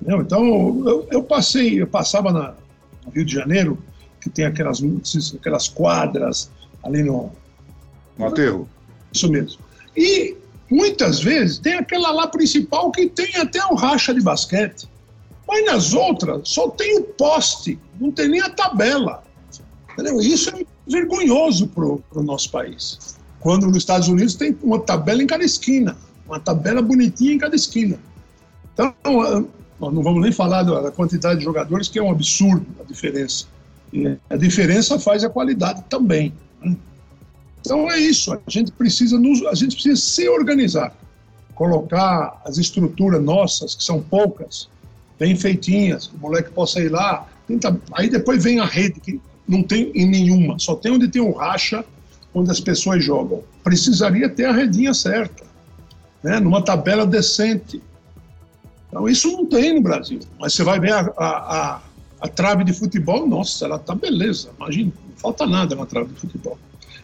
Entendeu? 0.02 0.22
Então, 0.22 0.44
eu, 0.88 1.08
eu, 1.12 1.24
passei, 1.24 1.82
eu 1.82 1.88
passava 1.88 2.32
na, 2.32 2.54
no 3.06 3.12
Rio 3.12 3.26
de 3.26 3.34
Janeiro, 3.34 3.78
que 4.20 4.30
tem 4.30 4.46
aquelas, 4.46 4.82
aquelas 5.36 5.68
quadras 5.68 6.50
ali 6.84 7.04
no... 7.04 7.32
No 8.18 8.28
aterro. 8.28 8.68
Isso 9.14 9.30
mesmo. 9.30 9.60
E 9.96 10.36
muitas 10.70 11.20
vezes 11.20 11.60
tem 11.60 11.76
aquela 11.76 12.12
lá 12.12 12.28
principal 12.28 12.92
que 12.92 13.08
tem 13.08 13.36
até 13.36 13.64
o 13.66 13.76
racha 13.76 14.14
de 14.14 14.22
basquete. 14.22 14.90
Mas 15.48 15.66
nas 15.66 15.94
outras 15.94 16.48
só 16.48 16.70
tem 16.70 16.98
o 16.98 17.04
poste, 17.04 17.78
não 18.00 18.12
tem 18.12 18.30
nem 18.30 18.42
a 18.42 18.50
tabela. 18.50 19.24
Entendeu? 19.94 20.20
Isso 20.22 20.50
é 20.50 20.66
vergonhoso 20.88 21.68
para 21.68 21.86
o 21.86 22.24
nosso 22.24 22.50
país. 22.50 23.18
Quando 23.42 23.68
nos 23.68 23.78
Estados 23.78 24.08
Unidos 24.08 24.36
tem 24.36 24.56
uma 24.64 24.80
tabela 24.80 25.22
em 25.22 25.28
cada 25.28 25.44
esquina, 25.44 25.98
uma 26.28 26.40
tabela 26.40 26.82
bonitinha 26.82 27.34
em 27.34 27.38
cada 27.38 27.56
esquina. 27.56 28.00
Então, 28.74 28.94
ah, 29.04 29.44
não 29.80 30.04
vamos 30.04 30.22
nem 30.22 30.32
falar 30.32 30.64
da 30.64 30.92
quantidade 30.92 31.40
de 31.40 31.46
jogadores, 31.46 31.88
que 31.88 31.98
é 31.98 32.04
um 32.04 32.12
absurdo 32.12 32.66
a 32.80 32.84
diferença. 32.84 33.46
E 33.92 34.16
a 34.30 34.38
diferença 34.38 35.00
faz 35.00 35.24
a 35.24 35.30
qualidade 35.30 35.84
também. 35.90 36.34
Né? 36.64 36.78
Então 37.60 37.92
é 37.92 38.00
isso, 38.00 38.32
a 38.32 38.40
gente 38.48 38.72
precisa 38.72 39.20
nos, 39.20 39.44
a 39.46 39.56
gente 39.56 39.74
precisa 39.74 40.00
se 40.00 40.30
organizar, 40.30 40.96
colocar 41.56 42.42
as 42.46 42.58
estruturas 42.58 43.22
nossas, 43.22 43.76
que 43.76 43.84
são 43.84 44.02
poucas, 44.02 44.70
bem 45.20 45.36
feitinhas, 45.36 46.08
o 46.08 46.18
moleque 46.18 46.52
possa 46.52 46.80
ir 46.80 46.90
lá, 46.90 47.28
tenta, 47.48 47.80
aí 47.94 48.10
depois 48.10 48.44
vem 48.44 48.60
a 48.60 48.66
rede, 48.66 49.00
que 49.00 49.22
não 49.48 49.62
tem 49.62 49.92
em 49.94 50.08
nenhuma, 50.08 50.58
só 50.58 50.76
tem 50.76 50.92
onde 50.92 51.08
tem 51.08 51.22
o 51.22 51.32
racha 51.32 51.84
onde 52.34 52.52
as 52.52 52.60
pessoas 52.60 53.04
jogam. 53.04 53.44
Precisaria 53.64 54.30
ter 54.30 54.46
a 54.46 54.52
redinha 54.52 54.94
certa, 54.94 55.44
né, 56.24 56.40
numa 56.40 56.62
tabela 56.62 57.06
decente. 57.06 57.82
Então, 58.88 59.08
isso 59.08 59.32
não 59.32 59.46
tem 59.46 59.76
no 59.76 59.82
Brasil. 59.82 60.20
Mas 60.40 60.54
você 60.54 60.64
vai 60.64 60.80
ver 60.80 60.94
a, 60.94 61.00
a, 61.18 61.28
a, 61.28 61.82
a 62.22 62.28
trave 62.28 62.64
de 62.64 62.74
futebol, 62.74 63.28
nossa, 63.28 63.66
ela 63.66 63.80
tá 63.80 63.96
beleza. 63.96 64.50
Imagina, 64.58 64.92
não 65.08 65.16
falta 65.16 65.46
nada 65.46 65.76
na 65.76 65.86
trave 65.86 66.14
de 66.14 66.20
futebol. 66.20 66.58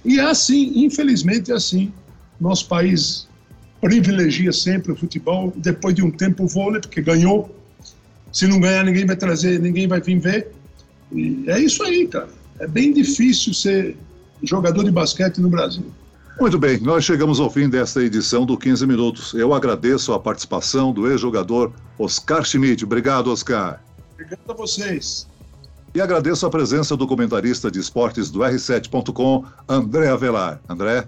E 0.03 0.19
é 0.19 0.23
assim, 0.23 0.71
infelizmente 0.75 1.51
é 1.51 1.55
assim. 1.55 1.91
Nosso 2.39 2.67
país 2.67 3.27
privilegia 3.81 4.51
sempre 4.51 4.91
o 4.91 4.95
futebol, 4.95 5.53
depois 5.55 5.93
de 5.93 6.03
um 6.03 6.11
tempo 6.11 6.43
o 6.43 6.47
vôlei, 6.47 6.81
porque 6.81 7.01
ganhou. 7.01 7.53
Se 8.31 8.47
não 8.47 8.59
ganhar, 8.59 8.83
ninguém 8.83 9.05
vai 9.05 9.15
trazer, 9.15 9.59
ninguém 9.59 9.87
vai 9.87 10.01
vir 10.01 10.19
ver. 10.19 10.51
E 11.11 11.43
é 11.47 11.59
isso 11.59 11.83
aí, 11.83 12.07
cara. 12.07 12.29
É 12.59 12.67
bem 12.67 12.91
difícil 12.91 13.53
ser 13.53 13.95
jogador 14.43 14.83
de 14.83 14.91
basquete 14.91 15.39
no 15.39 15.49
Brasil. 15.49 15.85
Muito 16.39 16.59
bem, 16.59 16.79
nós 16.79 17.03
chegamos 17.03 17.39
ao 17.39 17.49
fim 17.49 17.67
desta 17.67 18.01
edição 18.03 18.45
do 18.45 18.55
15 18.55 18.85
Minutos. 18.85 19.33
Eu 19.33 19.53
agradeço 19.53 20.13
a 20.13 20.19
participação 20.19 20.93
do 20.93 21.09
ex-jogador 21.09 21.71
Oscar 21.97 22.45
Schmidt. 22.45 22.85
Obrigado, 22.85 23.31
Oscar. 23.31 23.81
Obrigado 24.13 24.41
a 24.47 24.53
vocês. 24.53 25.27
E 25.95 26.01
agradeço 26.01 26.45
a 26.45 26.49
presença 26.49 26.95
do 26.95 27.07
comentarista 27.07 27.71
de 27.71 27.79
esportes 27.79 28.29
do 28.29 28.41
R7.com, 28.41 29.45
André 29.67 30.09
Avelar. 30.09 30.61
André? 30.69 31.07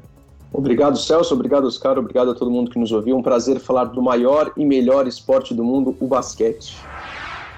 Obrigado, 0.52 0.98
Celso. 0.98 1.36
Obrigado, 1.36 1.68
Oscar. 1.68 2.00
Obrigado 2.00 2.32
a 2.32 2.34
todo 2.34 2.50
mundo 2.50 2.72
que 2.72 2.80
nos 2.80 2.92
ouviu. 2.92 3.16
Um 3.16 3.22
prazer 3.22 3.60
falar 3.60 3.86
do 3.86 4.02
maior 4.02 4.52
e 4.58 4.66
melhor 4.66 5.08
esporte 5.08 5.54
do 5.54 5.64
mundo, 5.64 5.96
o 6.00 6.08
basquete. 6.08 6.76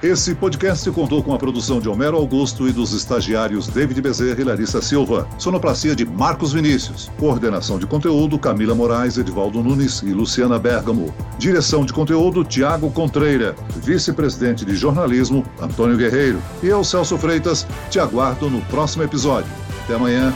Esse 0.03 0.33
podcast 0.33 0.89
contou 0.89 1.21
com 1.21 1.31
a 1.31 1.37
produção 1.37 1.79
de 1.79 1.87
Homero 1.87 2.17
Augusto 2.17 2.67
e 2.67 2.71
dos 2.71 2.91
estagiários 2.91 3.67
David 3.67 4.01
Bezerra 4.01 4.41
e 4.41 4.43
Larissa 4.43 4.81
Silva. 4.81 5.27
Sonoplastia 5.37 5.95
de 5.95 6.07
Marcos 6.07 6.53
Vinícius. 6.53 7.11
Coordenação 7.19 7.77
de 7.77 7.85
conteúdo 7.85 8.39
Camila 8.39 8.73
Moraes, 8.73 9.19
Edvaldo 9.19 9.61
Nunes 9.61 10.01
e 10.01 10.11
Luciana 10.11 10.57
Bergamo. 10.57 11.13
Direção 11.37 11.85
de 11.85 11.93
conteúdo 11.93 12.43
Tiago 12.43 12.89
Contreira. 12.89 13.55
Vice-presidente 13.75 14.65
de 14.65 14.75
jornalismo 14.75 15.45
Antônio 15.61 15.95
Guerreiro. 15.95 16.41
E 16.63 16.67
eu, 16.67 16.83
Celso 16.83 17.15
Freitas, 17.15 17.67
te 17.91 17.99
aguardo 17.99 18.49
no 18.49 18.59
próximo 18.61 19.03
episódio. 19.03 19.51
Até 19.83 19.93
amanhã. 19.93 20.33